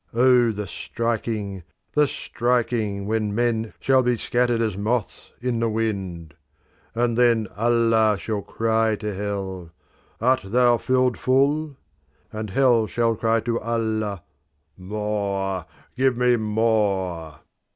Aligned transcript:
O 0.15 0.51
the 0.51 0.65
striking, 0.65 1.61
the 1.93 2.07
striking, 2.07 3.05
when 3.05 3.35
men 3.35 3.75
shall 3.79 4.01
be 4.01 4.17
scattered 4.17 4.59
as 4.59 4.75
moths 4.75 5.31
in 5.41 5.59
the 5.59 5.69
wind! 5.69 6.33
And 6.95 7.15
then 7.19 7.47
Allah 7.55 8.17
shall 8.17 8.41
cry 8.41 8.95
to 8.95 9.13
Hell, 9.13 9.69
Art 10.19 10.41
thou 10.43 10.77
filled 10.79 11.19
full? 11.19 11.77
And 12.33 12.49
Hell 12.49 12.87
shall 12.87 13.15
cry 13.15 13.41
to 13.41 13.59
Allah, 13.59 14.23
More, 14.75 15.67
give 15.95 16.17
me 16.17 16.35
more!" 16.35 17.41